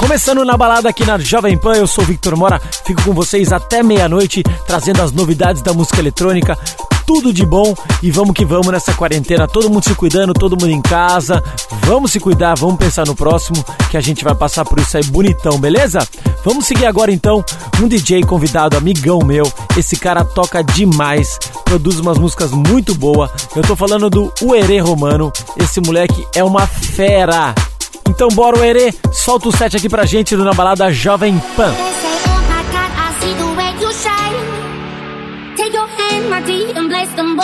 [0.00, 3.82] Começando na balada aqui na Jovem Pan, eu sou Victor Mora, fico com vocês até
[3.82, 6.58] meia-noite, trazendo as novidades da música eletrônica,
[7.06, 10.70] tudo de bom e vamos que vamos nessa quarentena, todo mundo se cuidando, todo mundo
[10.70, 11.44] em casa.
[11.84, 15.04] Vamos se cuidar, vamos pensar no próximo, que a gente vai passar por isso aí
[15.04, 16.00] bonitão, beleza?
[16.42, 17.44] Vamos seguir agora então
[17.78, 19.44] um DJ convidado, amigão meu.
[19.76, 23.30] Esse cara toca demais, produz umas músicas muito boas.
[23.54, 25.30] Eu tô falando do Uerê Romano.
[25.58, 27.54] Esse moleque é uma fera.
[28.10, 31.72] Então bora, Uerê, solta o set aqui pra gente Na Balada Jovem Pan.
[37.20, 37.36] them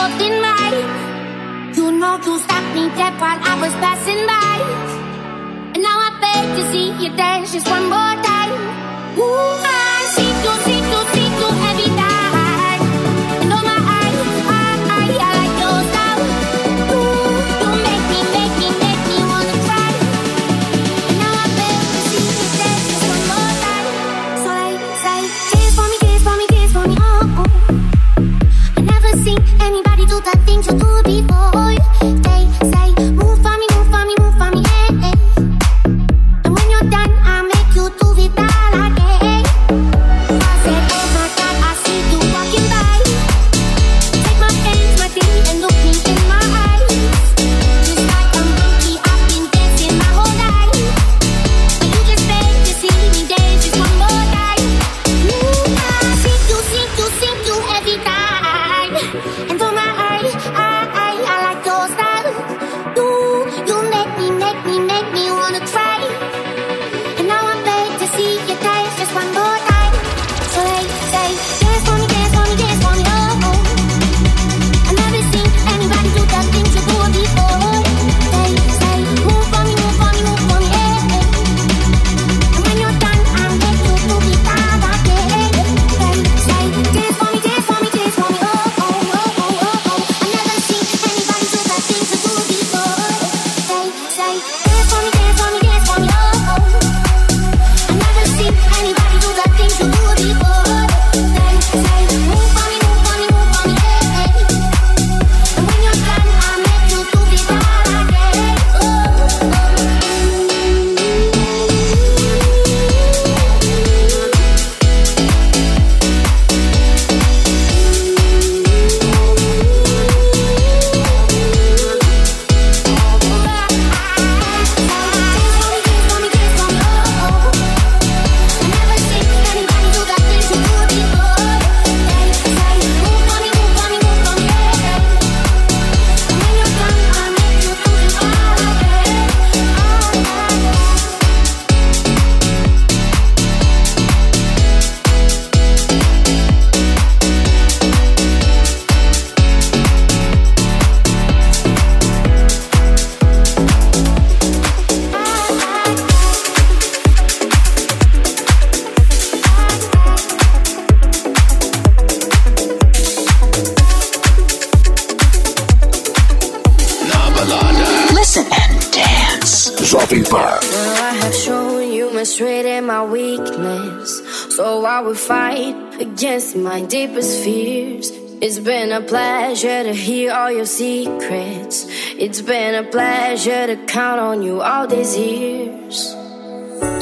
[172.16, 178.10] my strength and my weakness, so I will fight against my deepest fears.
[178.40, 181.86] It's been a pleasure to hear all your secrets.
[182.18, 186.12] It's been a pleasure to count on you all these years.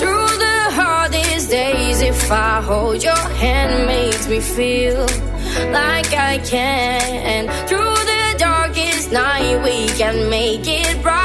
[0.01, 5.01] Through the hardest days, if I hold your hand, makes me feel
[5.73, 7.49] like I can.
[7.69, 11.24] Through the darkest night, we can make it bright.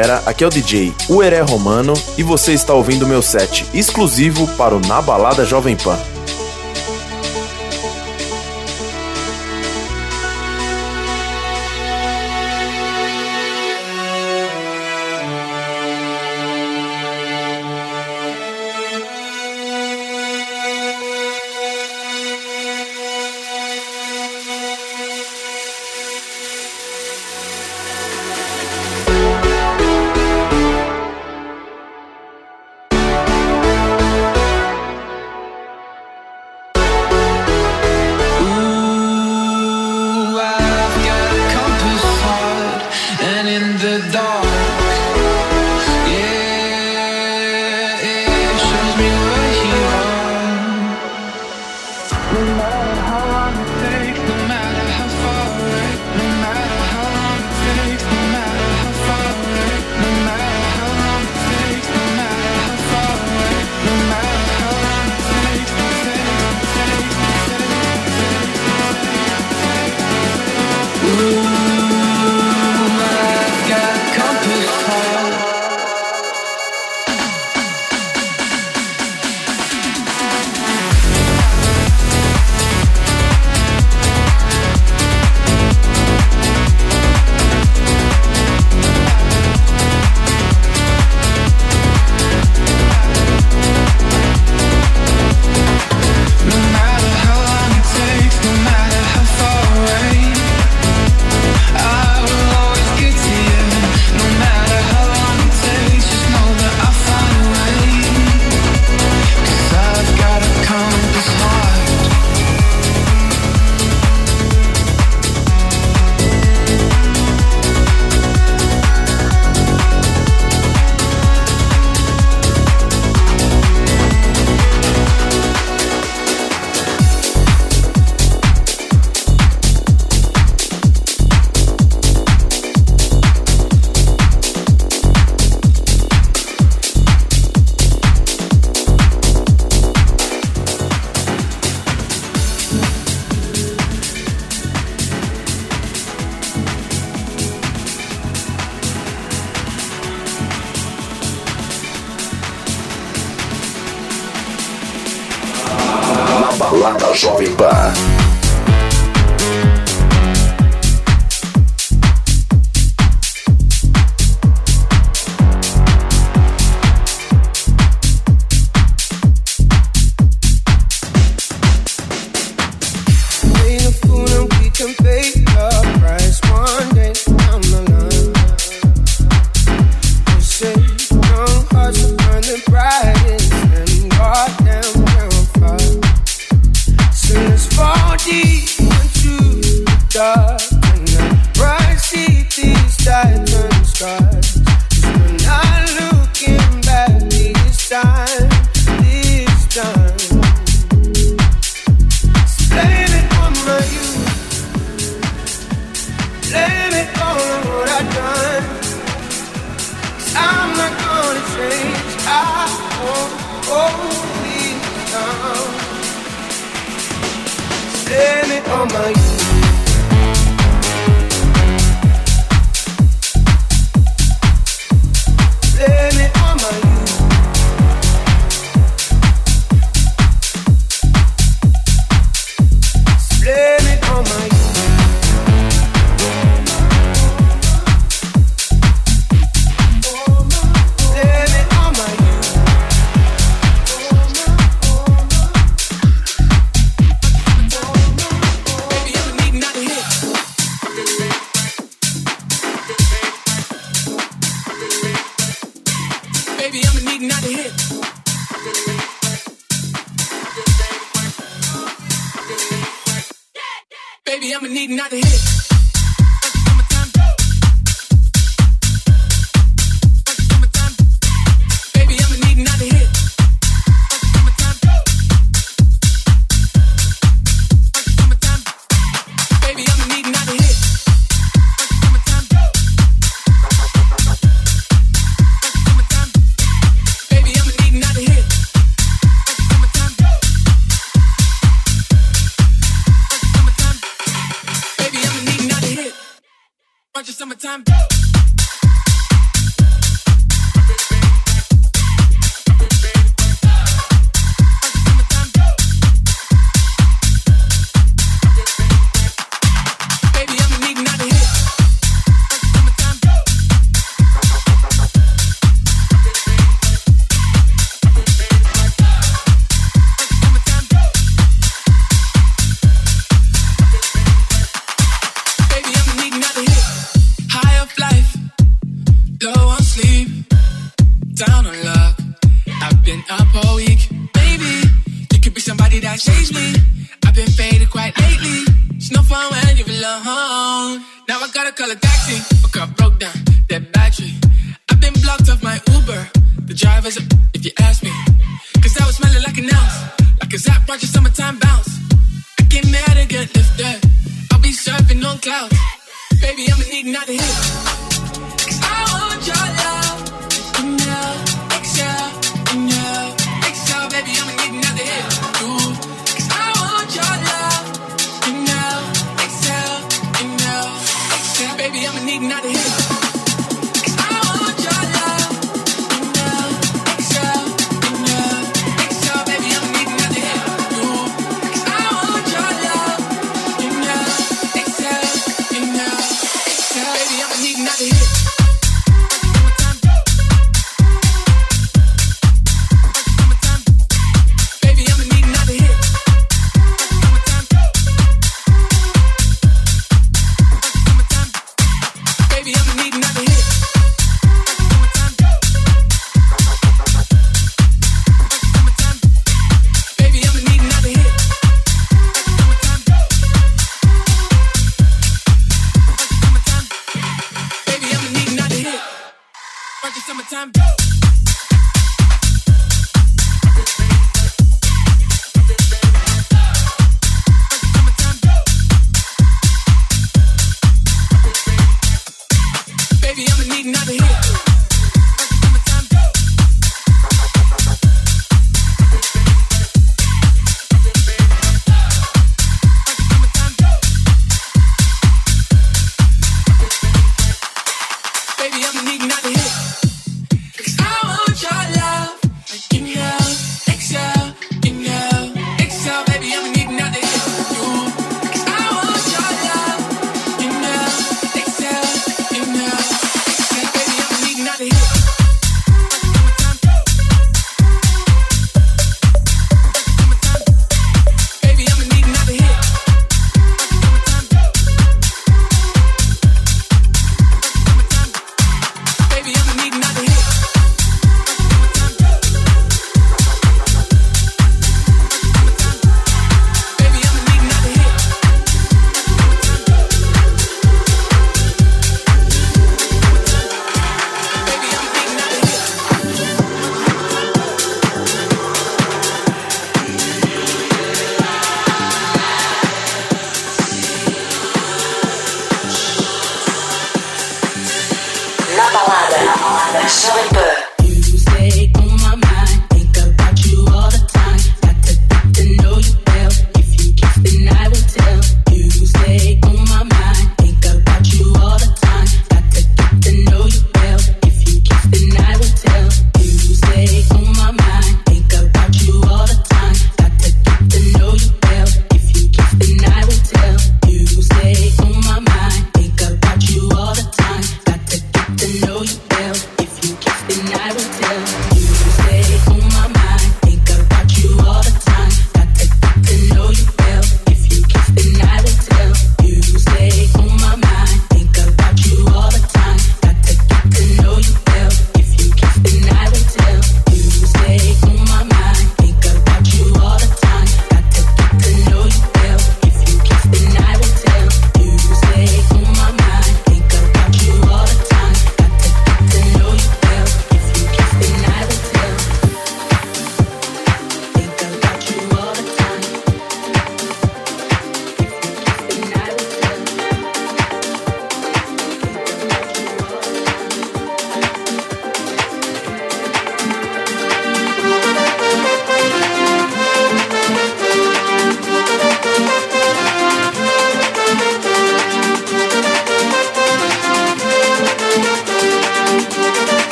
[0.00, 4.74] galera, aqui é o DJ Ueré Romano e você está ouvindo meu set exclusivo para
[4.74, 5.98] o Na Balada Jovem Pan.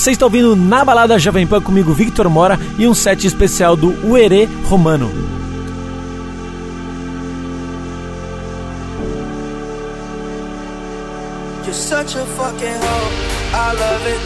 [0.00, 3.88] Você está ouvindo na balada Jovem Pan comigo, Victor Mora, e um set especial do
[4.08, 5.10] Uerê Romano.
[11.66, 13.10] You're such a fucking hoe,
[13.52, 14.20] I love it.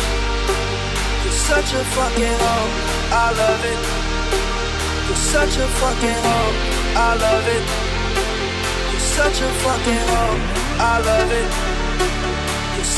[1.25, 2.71] You're such a fucking hoe,
[3.11, 3.81] I love it.
[5.09, 6.55] You're such a fucking hoe,
[6.95, 7.65] I love it.
[8.93, 10.39] You're such a fucking hoe,
[10.79, 11.64] I love it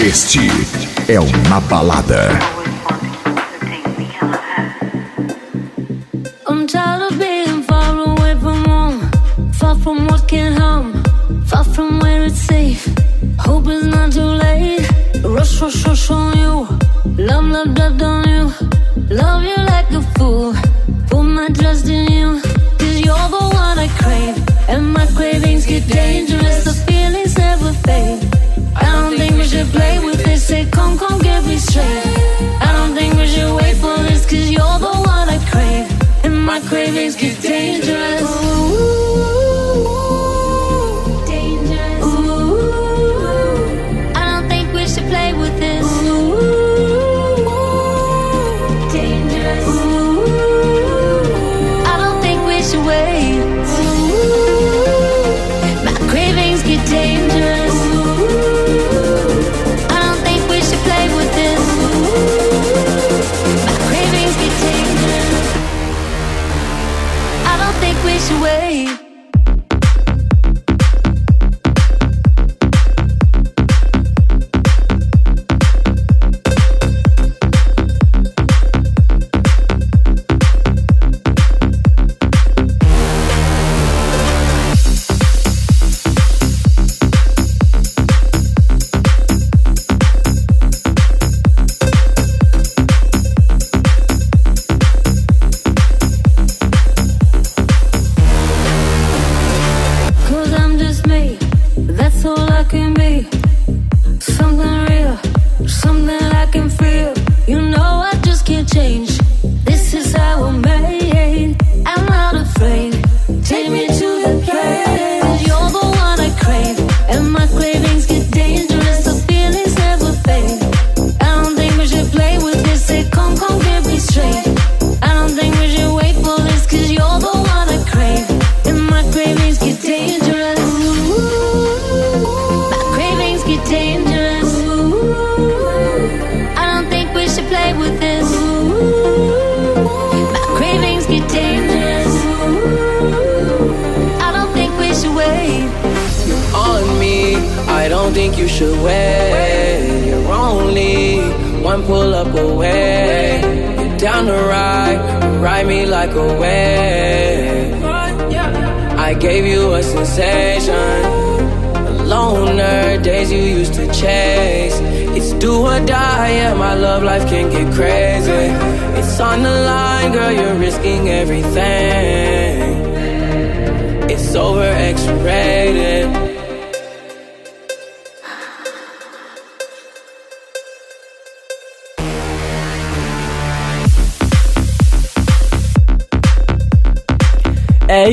[0.00, 0.40] Este
[1.08, 2.28] é o Na Balada.
[6.48, 9.10] I'm tired of being far away from home,
[9.52, 9.76] far
[11.64, 12.88] from where it's safe.
[13.38, 14.86] Hope not too late.
[15.22, 16.66] Rush, rush, rush on you.
[17.16, 18.00] Love, love,
[19.10, 19.56] love you.
[19.64, 20.54] Like a fool.
[21.42, 22.40] My trust in you.
[22.78, 24.36] Cause you're the one I crave.
[24.68, 26.64] And my cravings get dangerous.
[26.64, 28.31] The feelings never fade
[28.92, 30.46] don't think we should play with this.
[30.46, 32.06] Say, come, come, get me straight.
[32.66, 35.86] I don't think we should wait for this, cause you're the one I crave.
[36.24, 38.22] And my cravings get dangerous.
[38.22, 39.01] Ooh.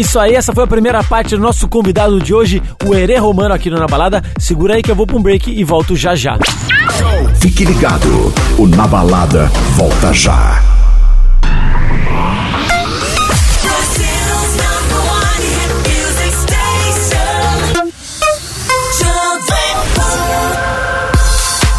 [0.09, 3.53] Isso aí, essa foi a primeira parte do nosso convidado de hoje, o Herê Romano
[3.53, 4.23] aqui no Na Balada.
[4.39, 6.35] Segura aí que eu vou pra um break e volto já já.
[7.39, 10.63] Fique ligado, o Na Balada volta já.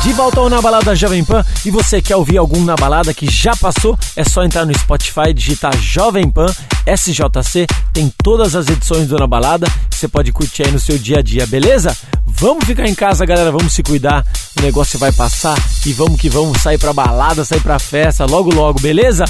[0.04, 3.28] De volta ao Na Balada Jovem Pan e você quer ouvir algum Na Balada que
[3.28, 6.46] já passou, é só entrar no Spotify, digitar Jovem Pan
[6.86, 11.18] SJC, tem todas as edições do Na Balada, você pode curtir aí no seu dia
[11.18, 11.96] a dia, beleza?
[12.26, 14.24] Vamos ficar em casa, galera, vamos se cuidar,
[14.58, 18.54] o negócio vai passar e vamos que vamos sair pra balada, sair pra festa logo
[18.54, 19.24] logo, beleza?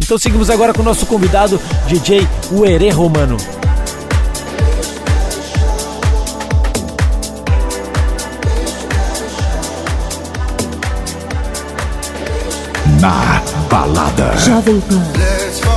[0.00, 3.36] Então seguimos agora com o nosso convidado, DJ Uerê Romano.
[13.00, 14.36] Na Balada.
[14.38, 15.75] Jovem Pan.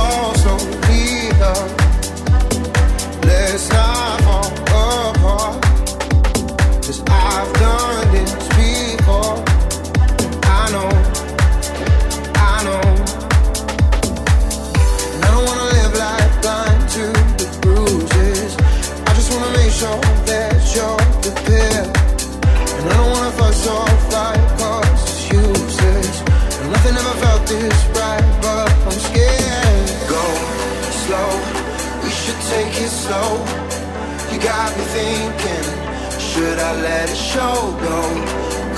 [36.70, 37.56] I let it show?
[37.82, 37.98] Go,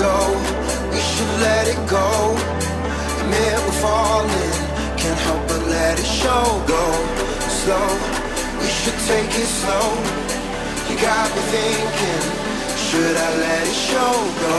[0.01, 0.17] go,
[0.93, 2.09] we should let it go.
[3.21, 4.57] Admit we're falling,
[4.97, 6.45] can't help but let it show.
[6.73, 6.85] Go
[7.61, 7.89] slow,
[8.61, 9.89] we should take it slow.
[10.89, 12.25] You got me thinking,
[12.81, 14.15] should I let it show?
[14.41, 14.57] Go,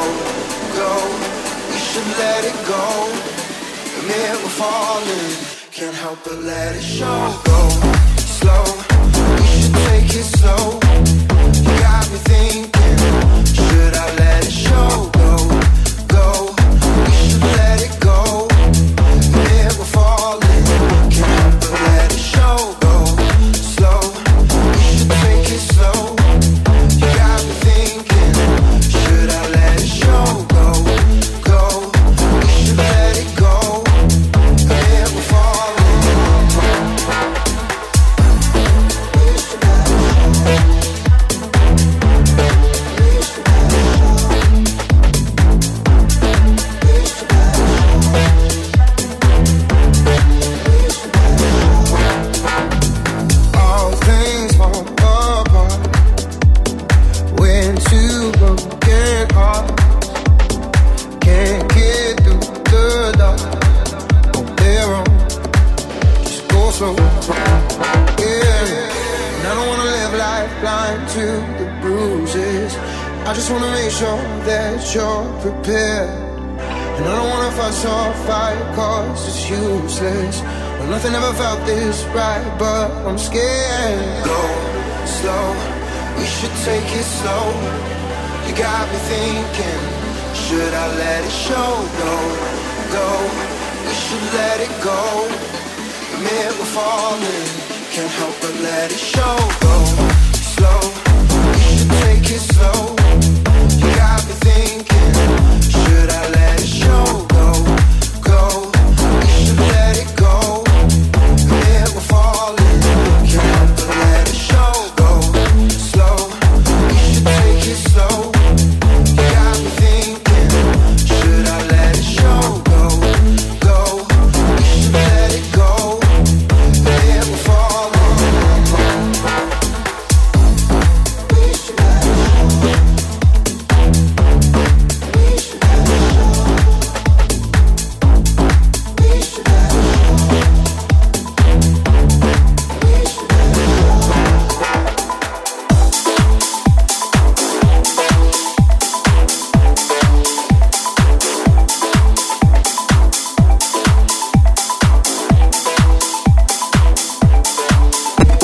[0.77, 0.93] go,
[1.73, 2.85] we should let it go.
[3.97, 5.33] Admit we're falling,
[5.71, 7.33] can't help but let it show.
[7.49, 7.61] Go
[8.37, 8.63] slow,
[9.41, 10.82] we should take it slow.
[12.13, 15.12] Me thinking, should I let it show?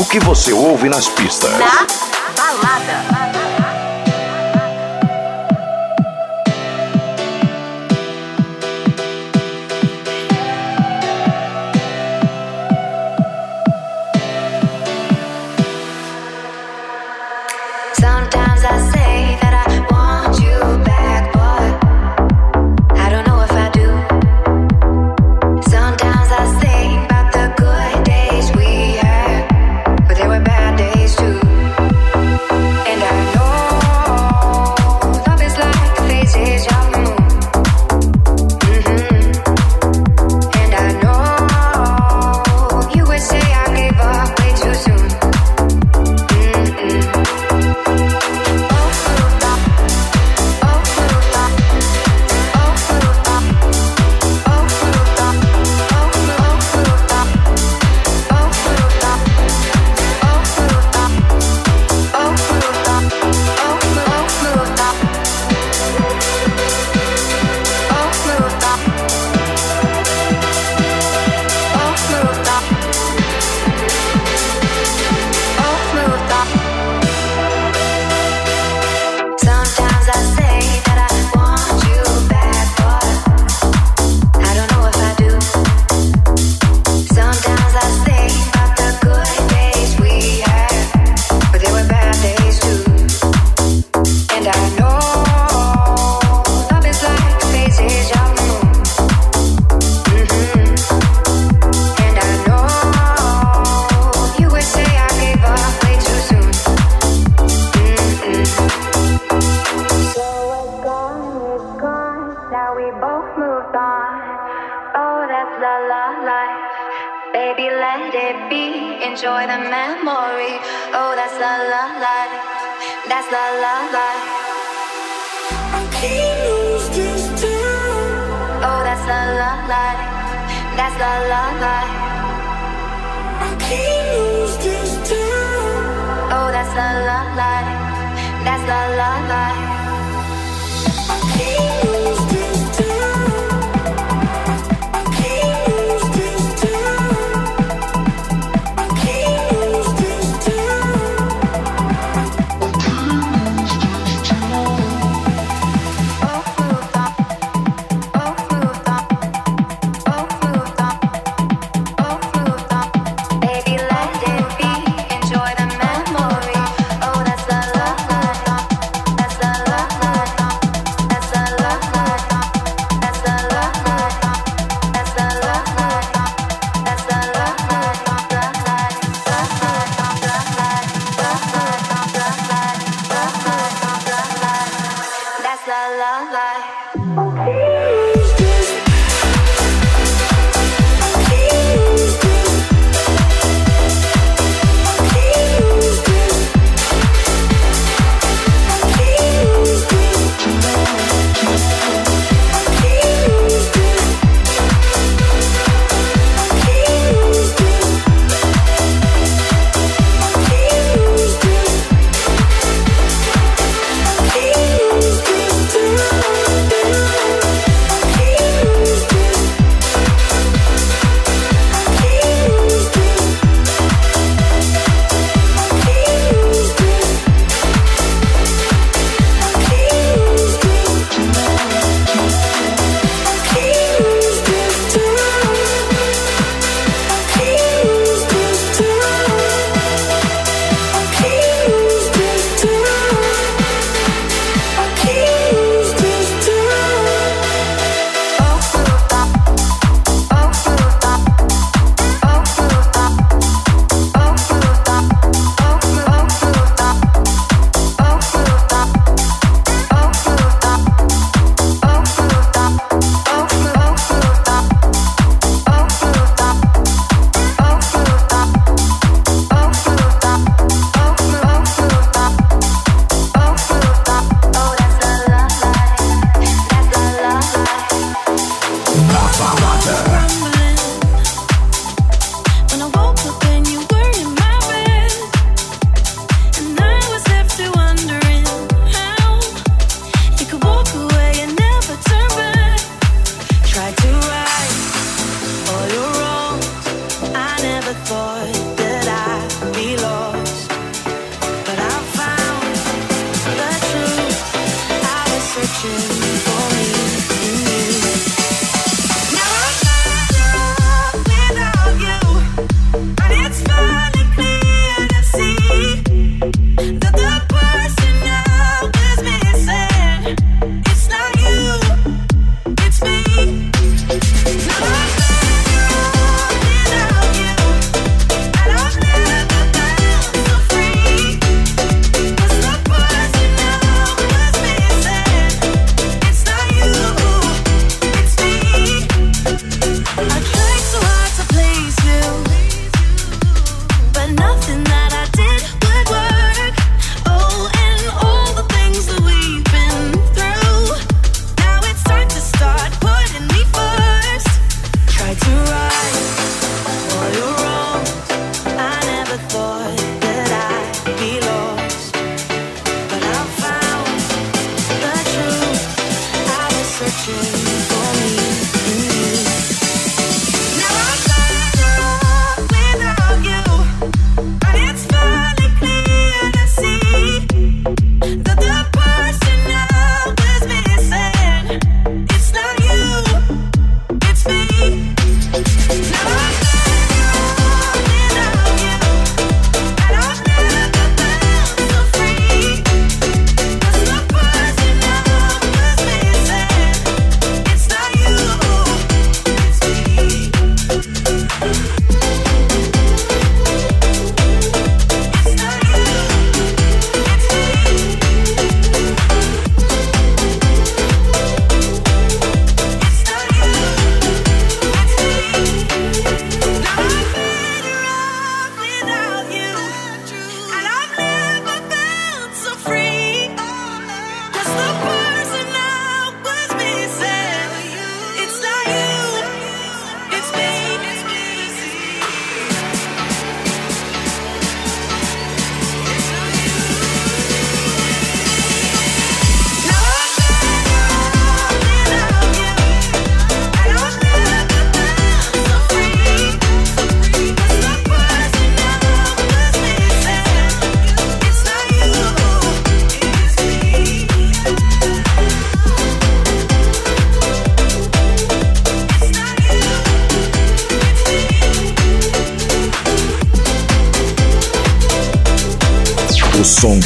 [0.10, 1.52] que você ouve nas pistas.
[1.52, 1.86] Na
[2.36, 3.39] balada.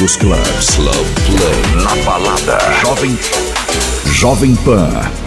[0.04, 0.70] os clubes.
[0.74, 2.58] Club Play na balada.
[2.82, 3.18] Jovem
[4.04, 5.23] Jovem Pan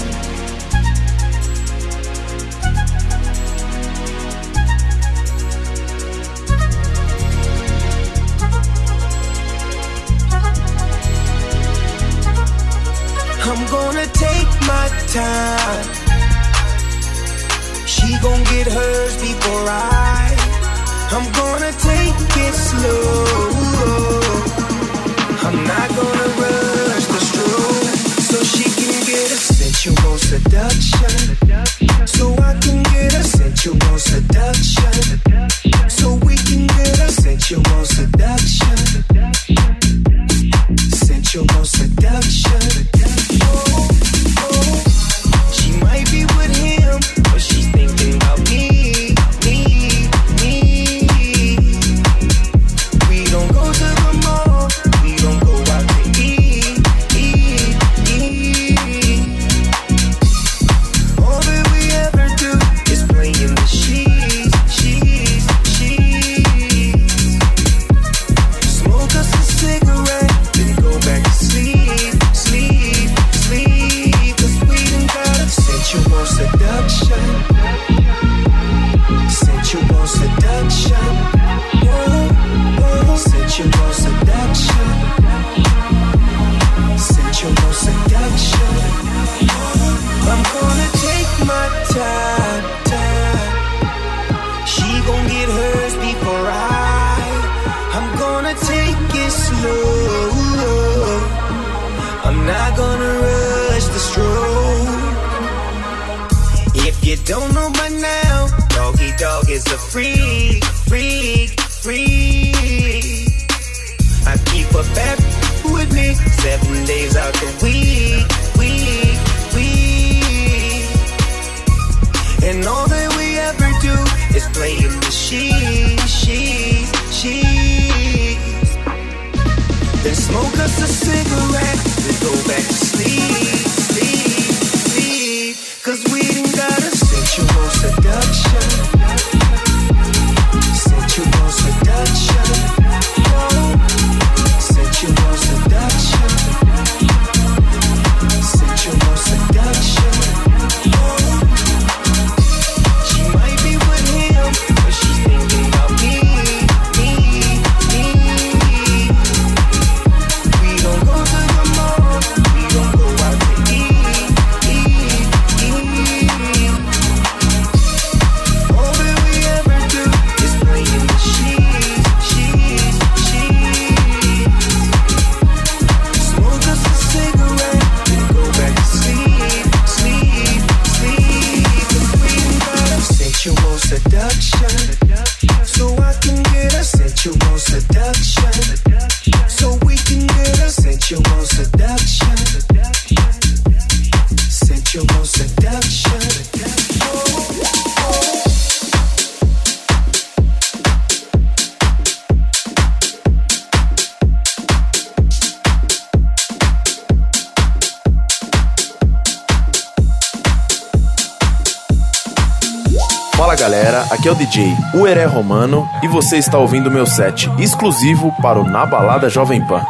[214.12, 218.64] aqui é o DJ Ueré Romano e você está ouvindo meu set exclusivo para o
[218.64, 219.84] Na Balada Jovem Pan.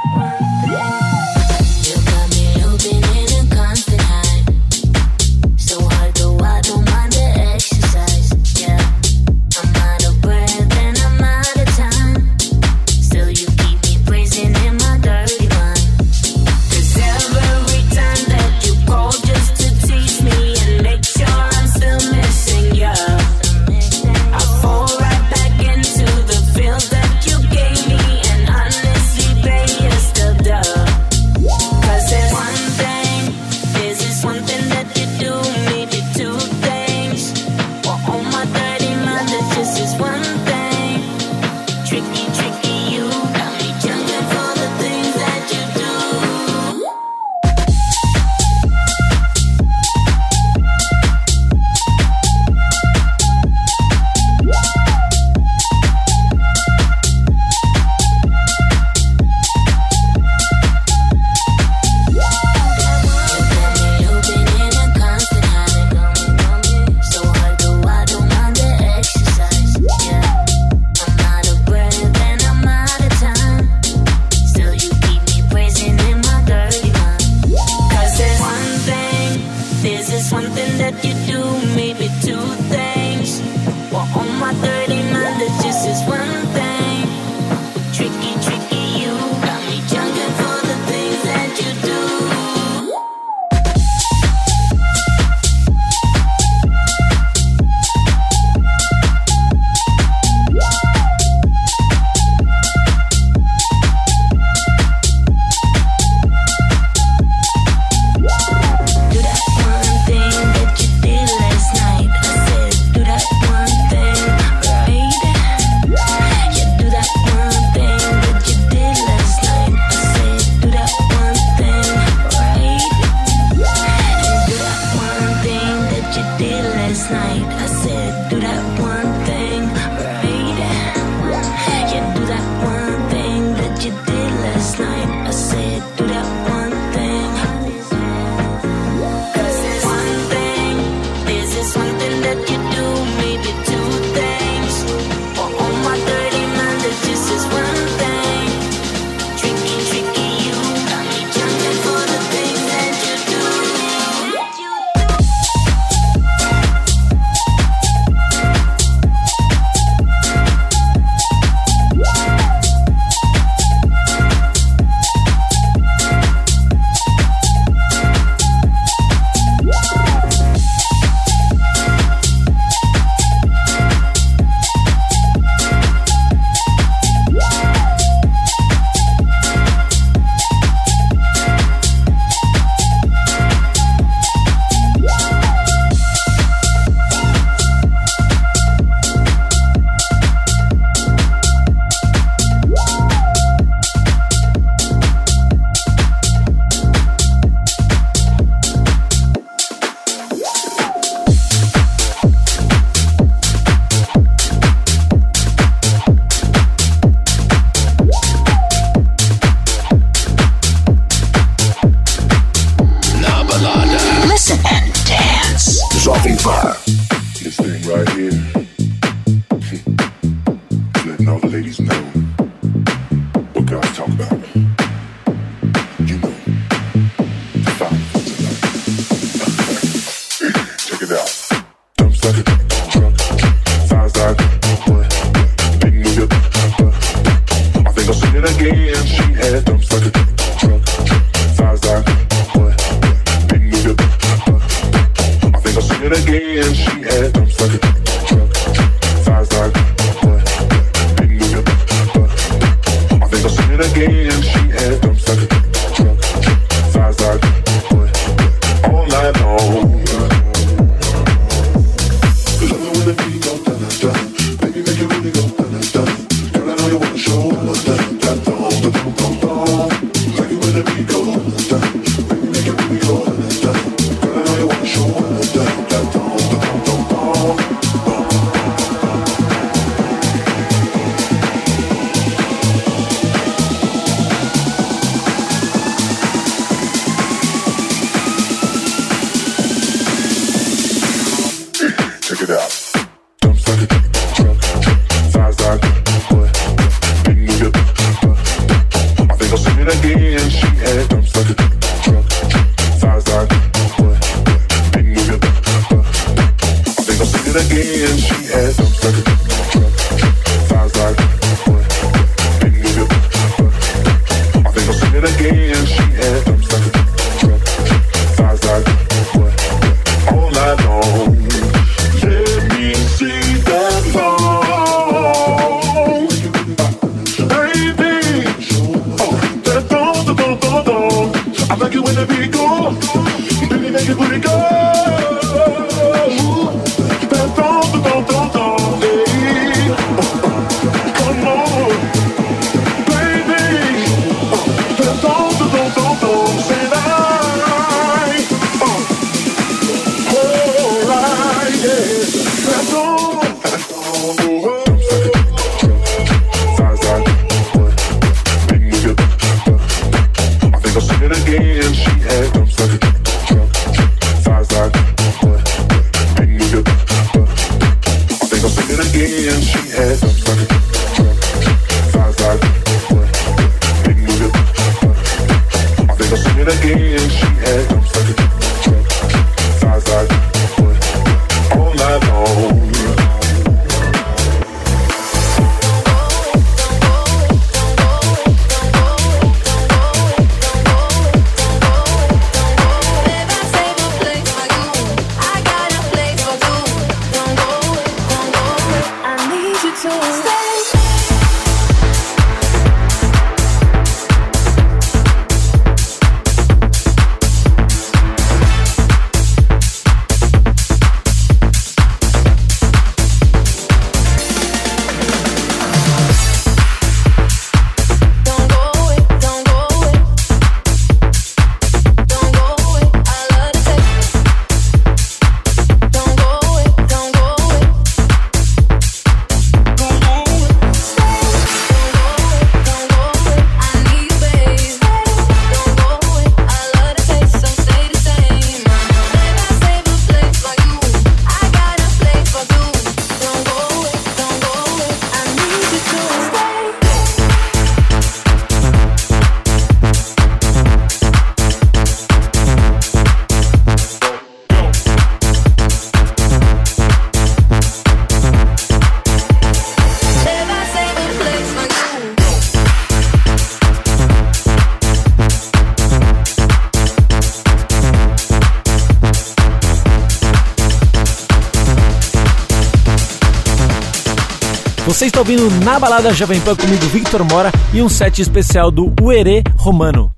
[475.18, 479.11] Você está ouvindo na balada Jovem Pan comigo, Victor Mora, e um set especial do
[479.20, 480.36] Uerê Romano.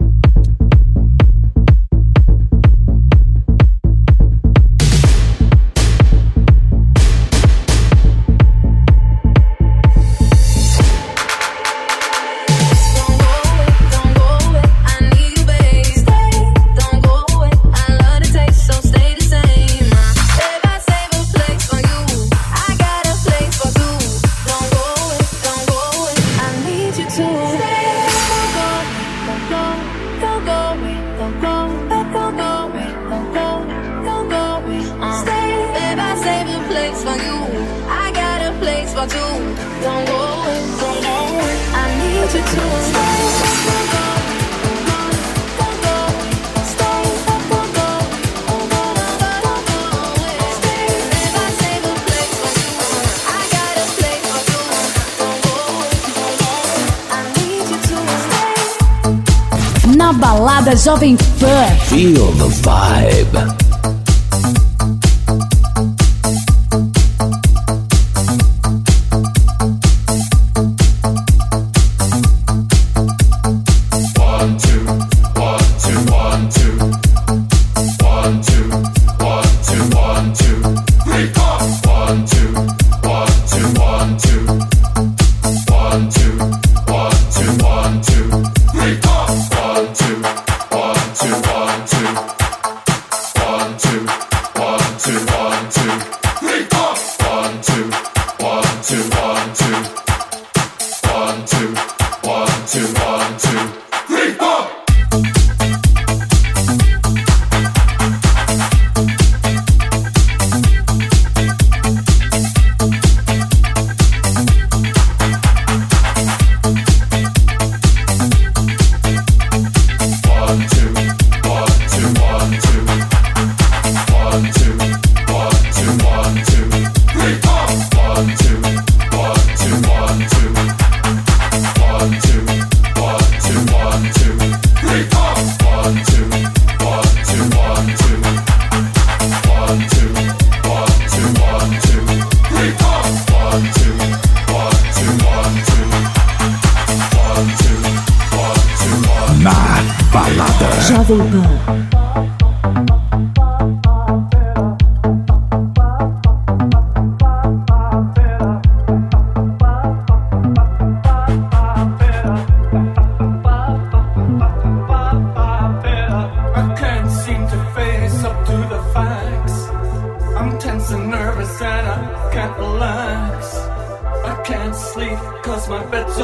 [61.90, 62.79] Feel the vibe.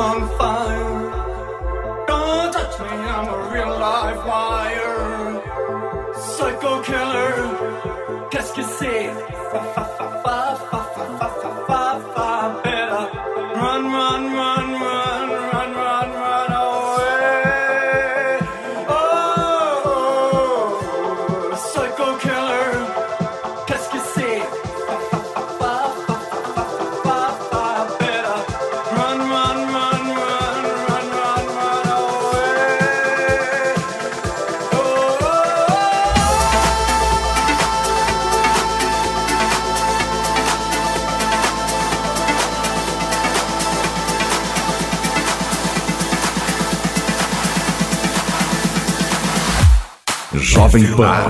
[0.09, 0.97] on fire.
[2.07, 4.97] Don't touch me, I'm a real live wire.
[6.33, 7.35] Psycho killer,
[8.31, 9.34] qu'est-ce que c'est?
[50.75, 51.24] Jovem Pan.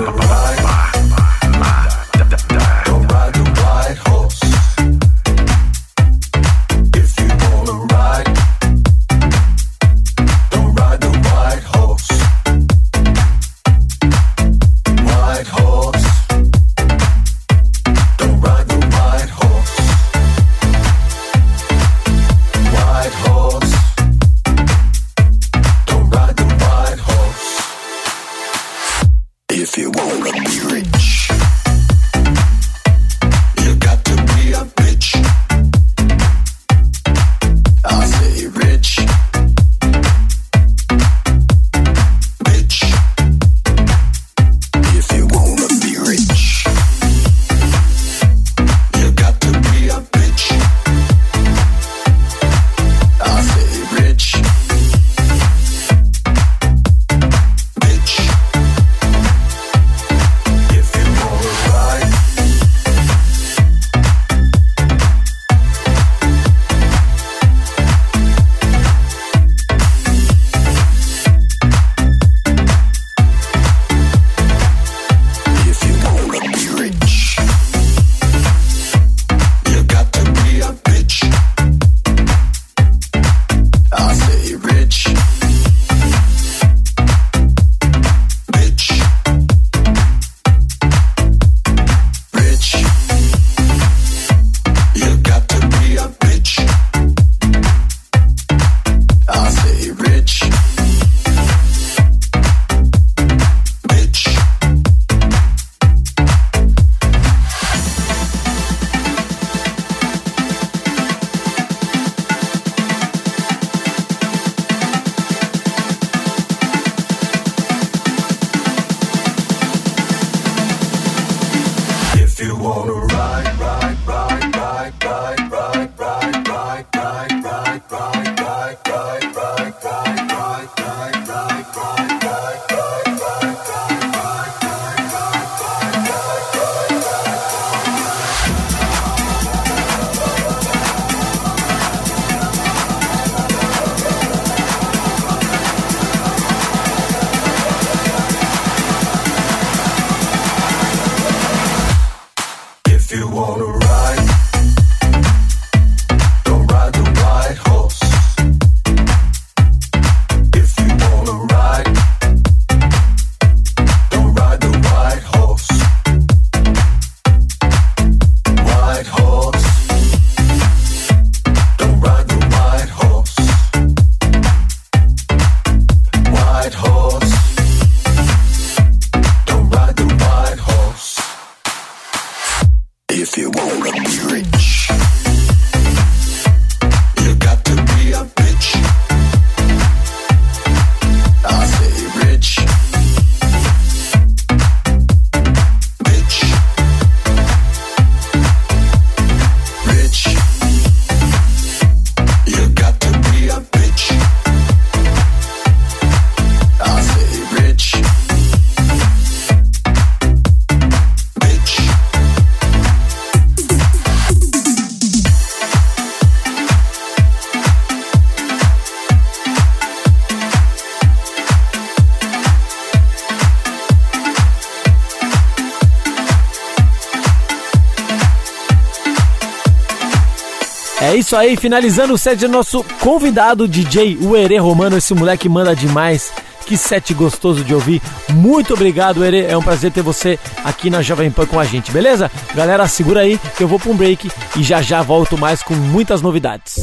[231.26, 236.32] Isso aí, finalizando o set do nosso convidado DJ Uerê Romano, esse moleque manda demais.
[236.68, 238.00] Que set gostoso de ouvir.
[238.30, 239.44] Muito obrigado, Ere.
[239.44, 242.30] É um prazer ter você aqui na Jovem Pan com a gente, beleza?
[242.54, 245.74] Galera, segura aí que eu vou para um break e já já volto mais com
[245.74, 246.80] muitas novidades.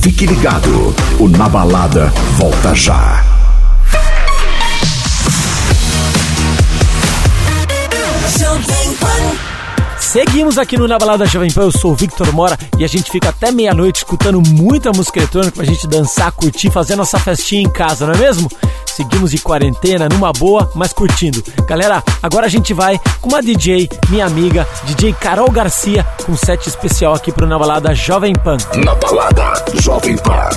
[0.00, 2.06] Fique ligado, o Na Balada
[2.38, 3.22] volta já.
[10.14, 13.10] Seguimos aqui no Na Balada Jovem Pan, eu sou o Victor Mora e a gente
[13.10, 17.68] fica até meia-noite escutando muita música eletrônica pra gente dançar, curtir, fazer nossa festinha em
[17.68, 18.48] casa, não é mesmo?
[18.86, 21.42] Seguimos de quarentena, numa boa, mas curtindo.
[21.66, 26.68] Galera, agora a gente vai com uma DJ, minha amiga, DJ Carol Garcia, com set
[26.68, 28.56] especial aqui pro Na Balada Jovem Pan.
[28.84, 30.48] Na Balada Jovem Pan.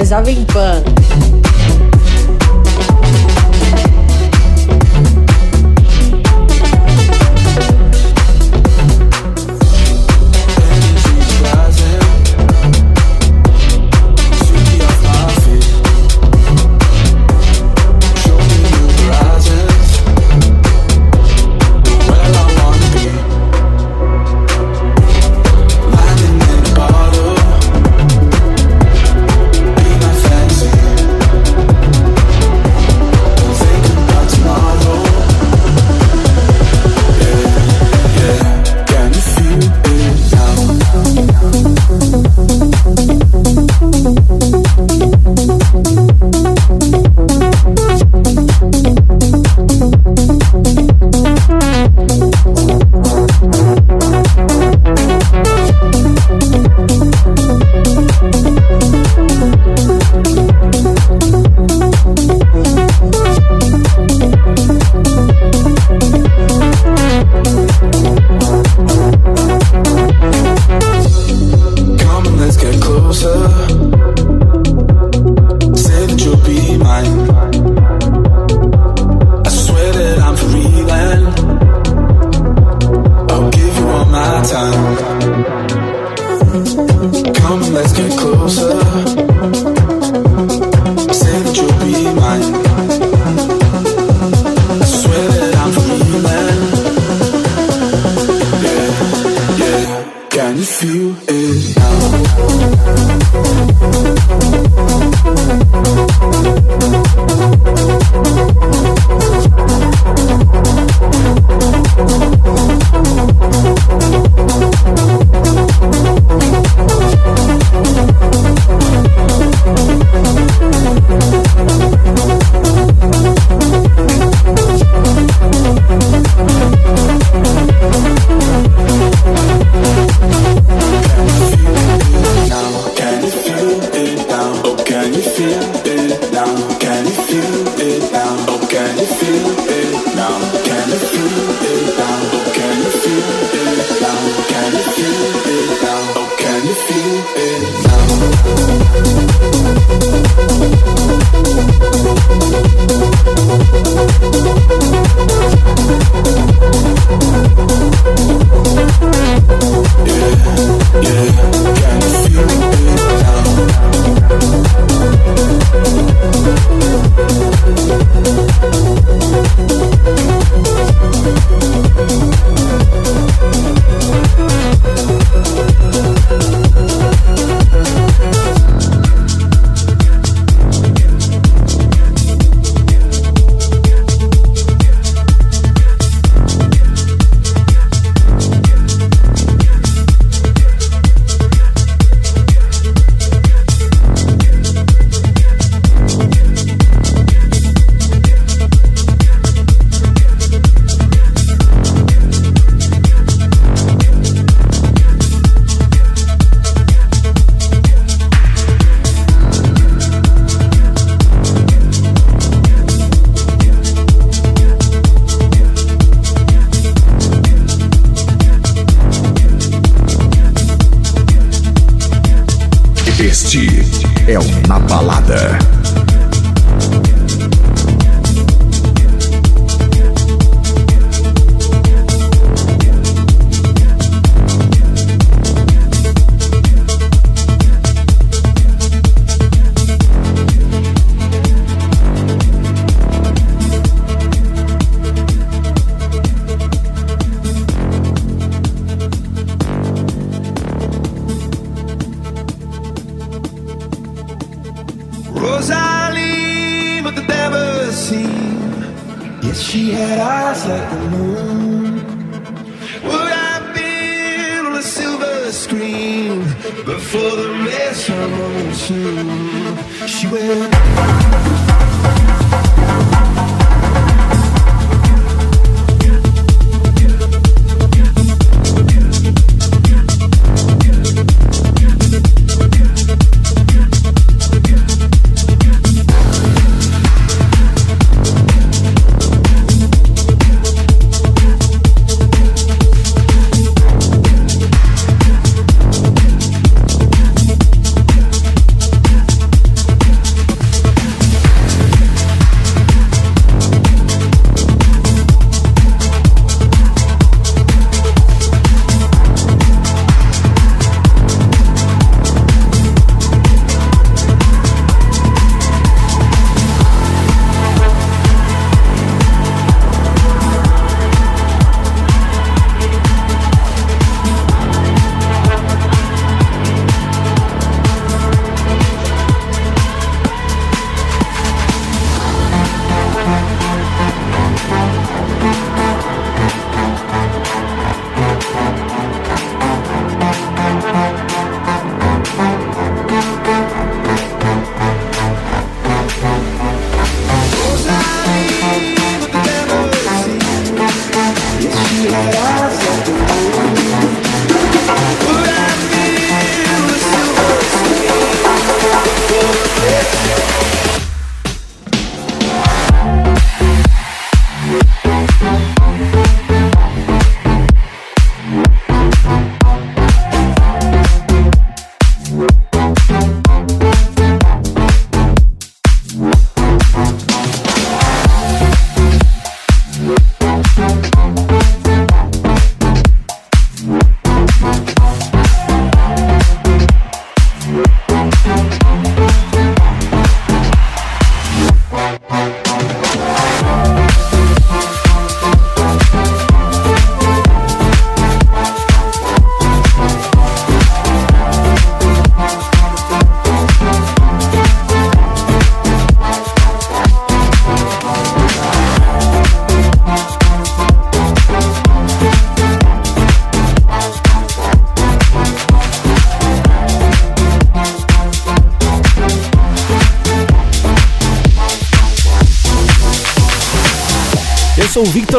[0.00, 0.89] Balada Jovem Pan.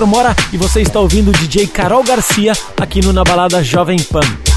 [0.01, 3.99] Victor Mora e você está ouvindo o DJ Carol Garcia aqui no Na Balada Jovem
[3.99, 4.50] Pan.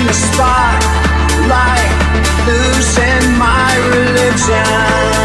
[0.00, 1.90] in the spotlight,
[2.46, 5.19] losing my religion.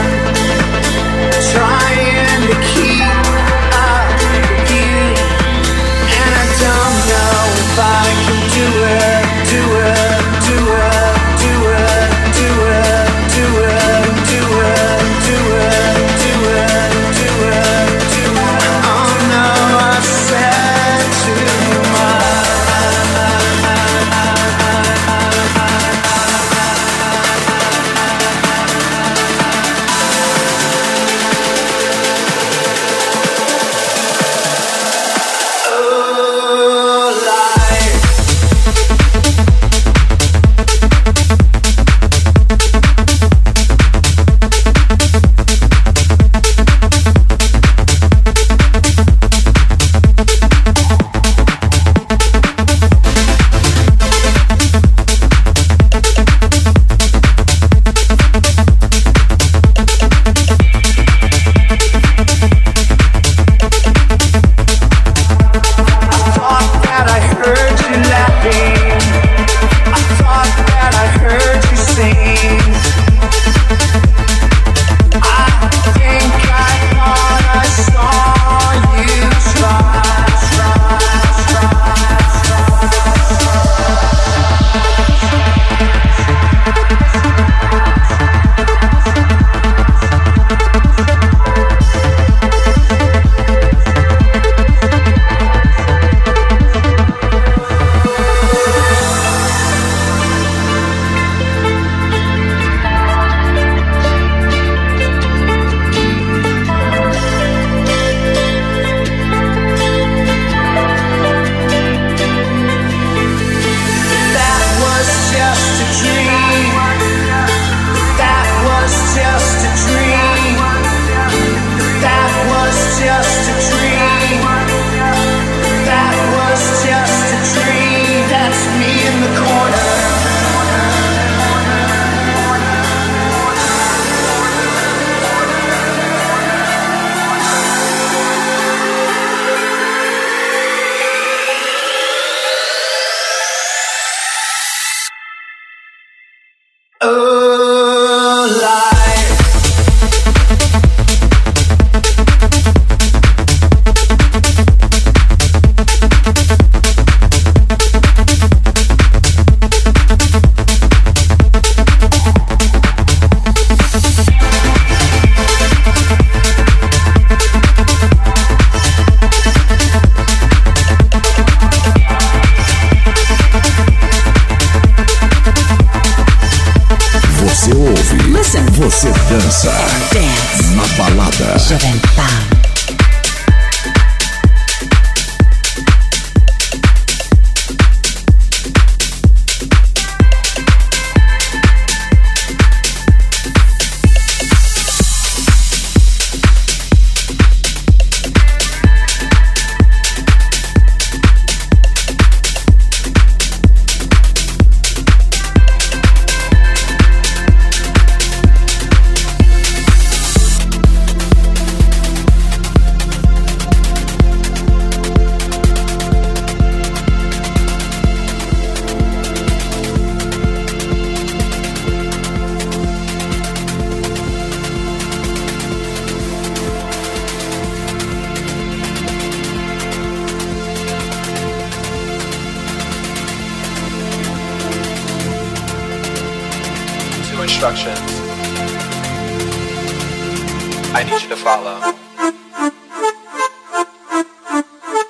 [241.45, 241.77] Follow.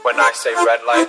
[0.03, 1.04] When I say red light,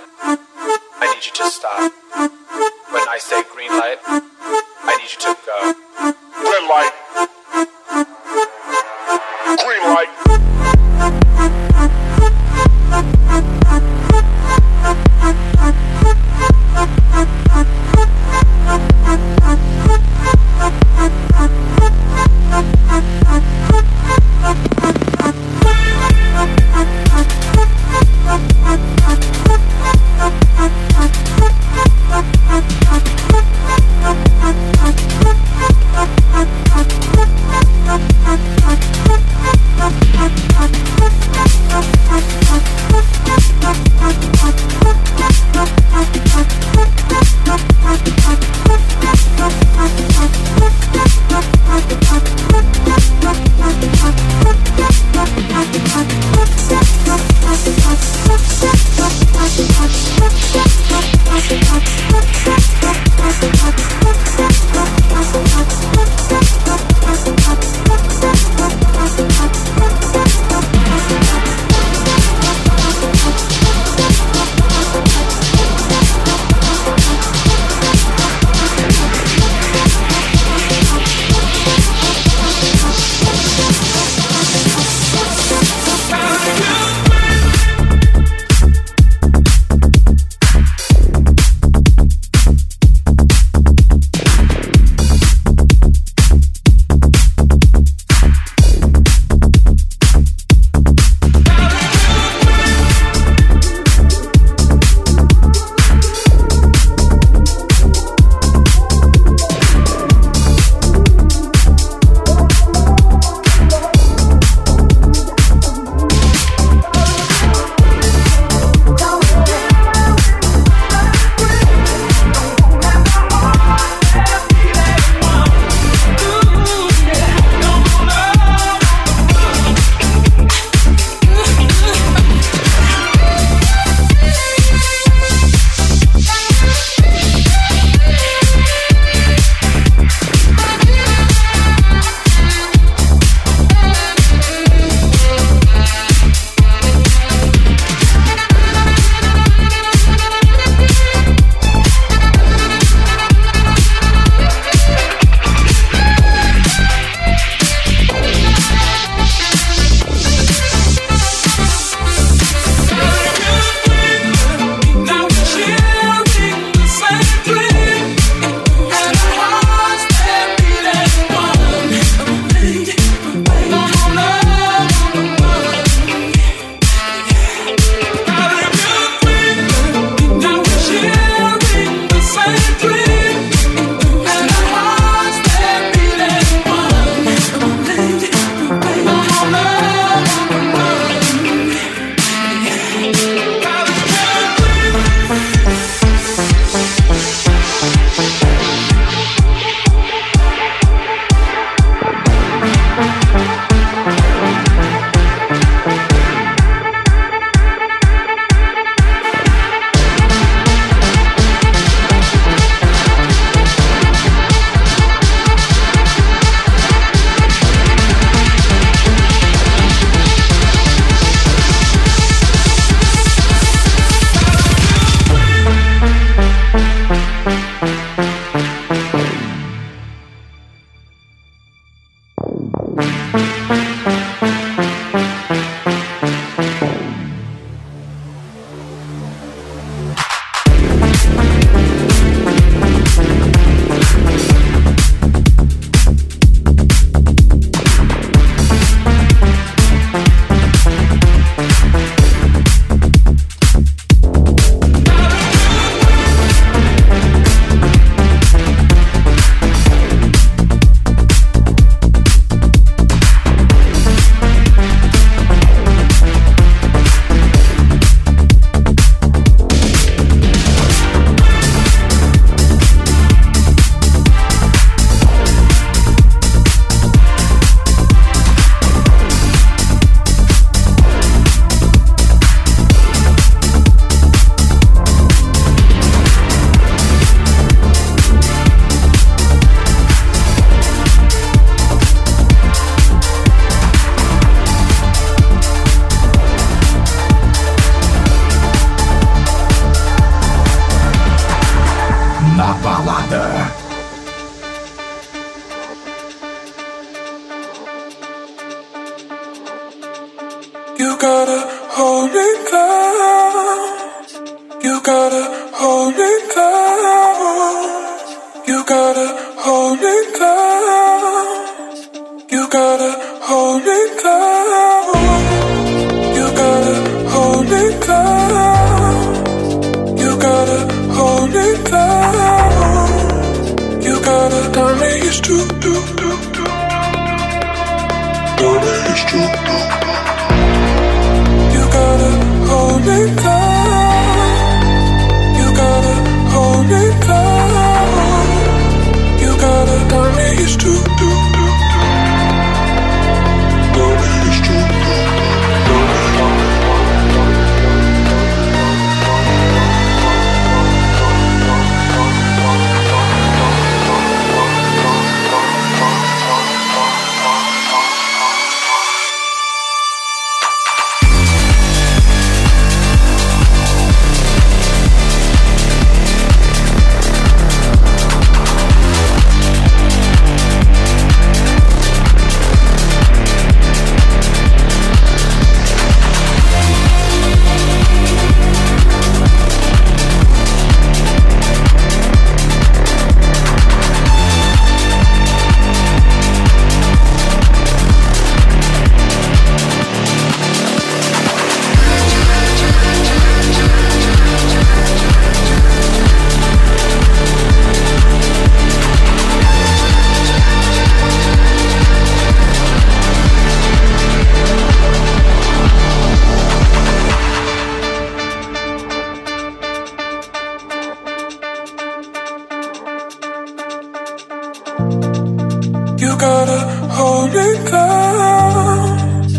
[426.37, 426.79] gotta
[427.17, 429.53] hold me close.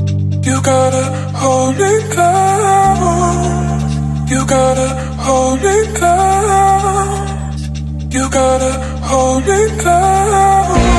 [0.46, 1.04] You gotta
[1.42, 3.92] hold me close.
[4.30, 4.88] You gotta
[5.26, 7.60] hold me close.
[8.14, 8.72] You gotta
[9.10, 10.97] hold me close.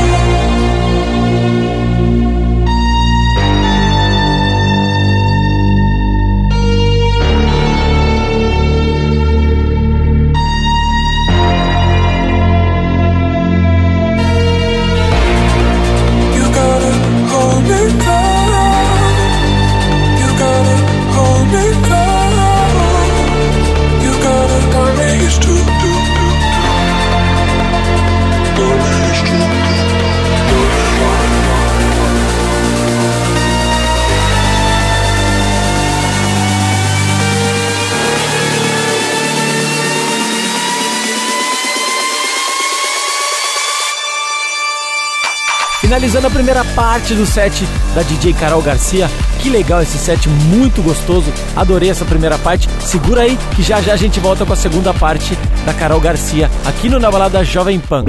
[45.90, 49.10] Finalizando a primeira parte do set da DJ Carol Garcia.
[49.40, 51.34] Que legal esse set, muito gostoso.
[51.56, 52.70] Adorei essa primeira parte.
[52.80, 55.36] Segura aí que já já a gente volta com a segunda parte
[55.66, 58.06] da Carol Garcia aqui no Na Balada Jovem Pan.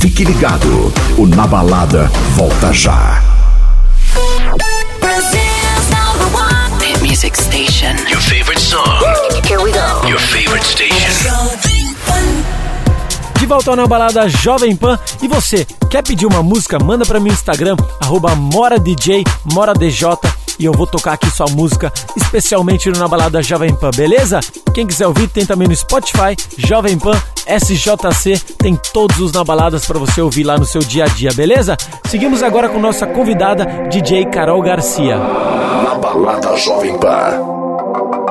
[0.00, 3.22] Fique ligado, o Na Balada volta já.
[7.00, 7.94] Music station.
[8.10, 9.04] Your favorite song.
[9.46, 10.08] Here we go.
[10.08, 11.71] Your favorite station.
[13.42, 14.96] De volta Na Balada Jovem Pan.
[15.20, 16.78] E você, quer pedir uma música?
[16.78, 20.06] Manda para mim no Instagram, arroba MoraDJ, MoraDJ.
[20.60, 24.38] E eu vou tocar aqui sua música, especialmente Na Balada Jovem Pan, beleza?
[24.72, 28.38] Quem quiser ouvir, tem também no Spotify, Jovem Pan, SJC.
[28.58, 31.76] Tem todos os Na Baladas para você ouvir lá no seu dia a dia, beleza?
[32.06, 35.18] Seguimos agora com nossa convidada, DJ Carol Garcia.
[35.18, 38.21] Na Balada Jovem Pan.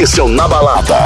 [0.00, 1.04] Maurício na balada.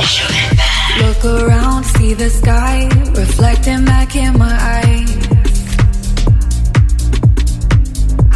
[0.99, 5.11] Look around, see the sky reflecting back in my eyes.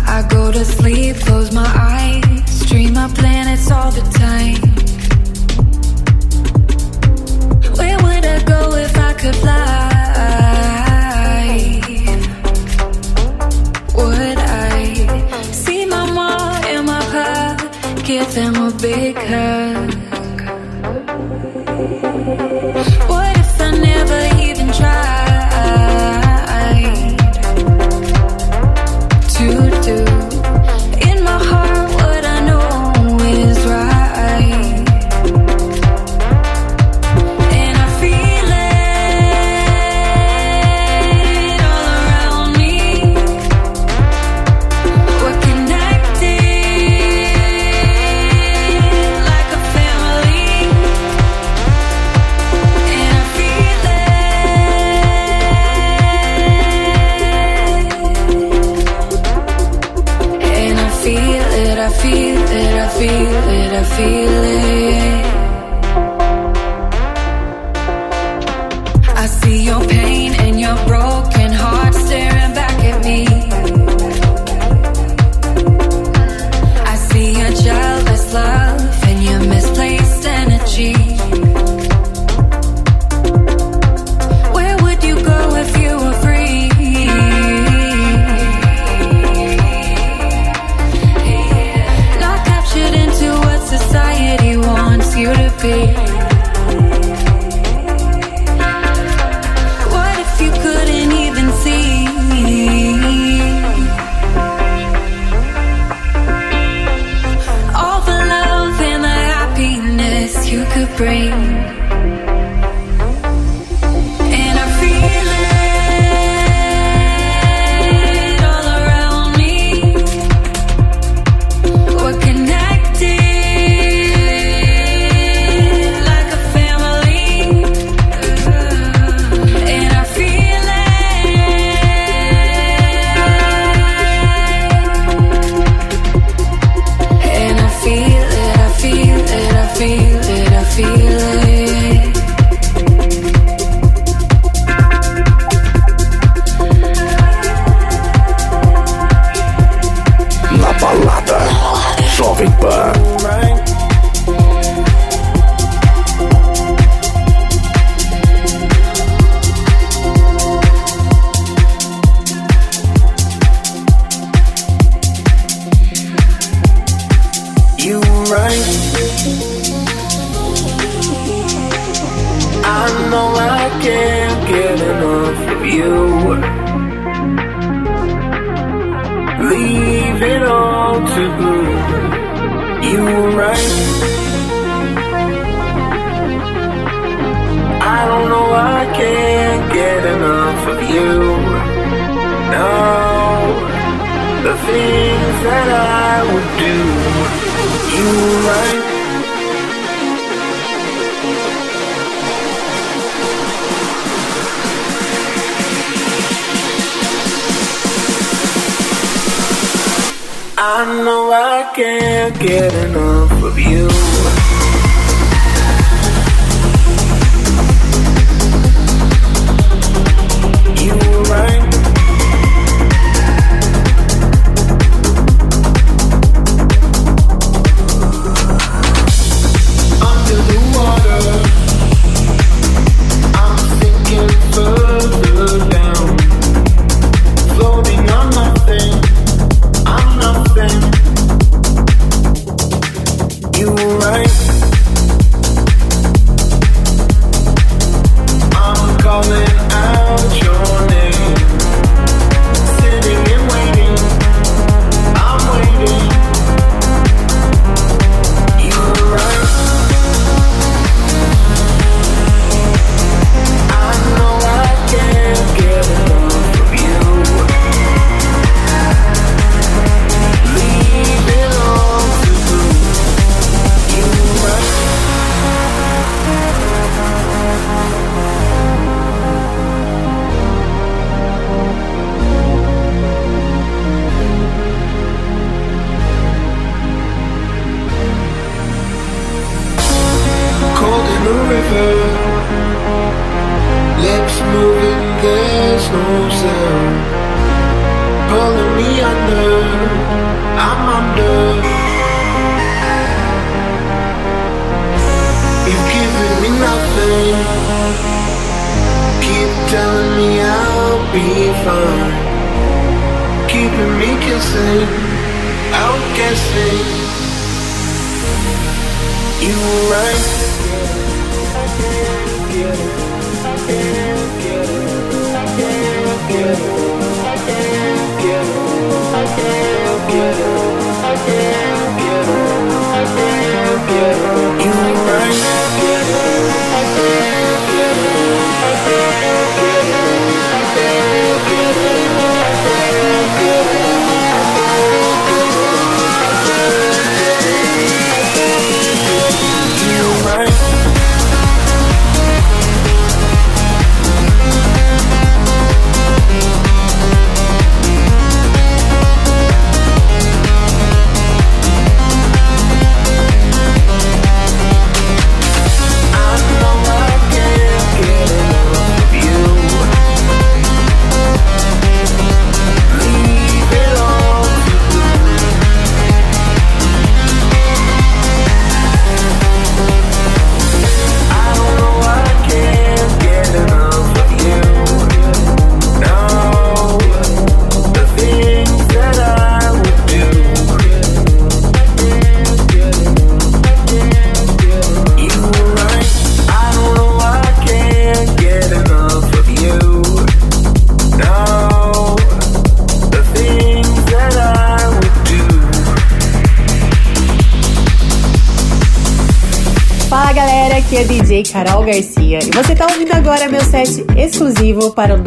[0.04, 4.58] I go to sleep, close my eyes, dream of planets all the time.
[7.76, 9.84] Where would I go if I could fly?
[13.94, 19.97] Would I see my mom and my pocket, them a big hug?
[22.18, 23.27] What?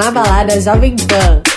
[0.01, 1.50] Na Balada Jovem Pan.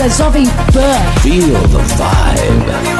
[0.00, 1.20] the Jovem Pan.
[1.20, 2.99] Feel the vibe.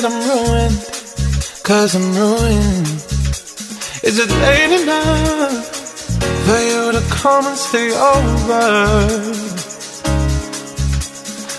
[0.00, 0.78] that I'm ruined,
[1.64, 2.86] cause I'm ruined.
[4.04, 5.66] Is it late enough
[6.46, 8.62] for you to come and stay over?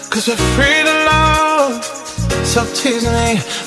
[0.09, 1.83] Cause we're free to love,
[2.45, 3.58] so tease me.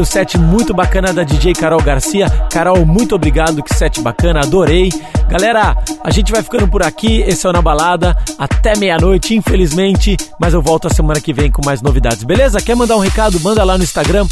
[0.00, 2.28] O set muito bacana da DJ Carol Garcia.
[2.50, 4.90] Carol, muito obrigado, que set bacana, adorei.
[5.28, 7.22] Galera, a gente vai ficando por aqui.
[7.26, 8.16] Esse é o Na Balada.
[8.38, 10.16] Até meia-noite, infelizmente.
[10.40, 12.60] Mas eu volto a semana que vem com mais novidades, beleza?
[12.60, 13.38] Quer mandar um recado?
[13.40, 14.26] Manda lá no Instagram,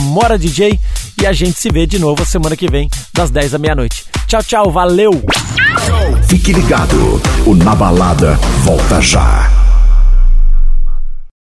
[0.00, 0.78] MoraDJ.
[1.20, 4.04] E a gente se vê de novo a semana que vem, das 10 da meia-noite.
[4.26, 5.12] Tchau, tchau, valeu!
[6.28, 9.47] Fique ligado, o Na Balada volta já.